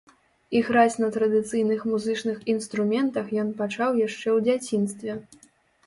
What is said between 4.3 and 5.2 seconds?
ў дзяцінстве.